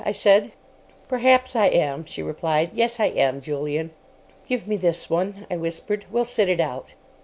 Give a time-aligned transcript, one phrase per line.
[0.03, 0.51] I said.
[1.07, 2.71] "Perhaps I am," she replied.
[2.73, 3.91] "Yes, I am, Julian."
[4.49, 6.05] "Give me this one," I whispered.
[6.11, 6.95] "We'll sit it out."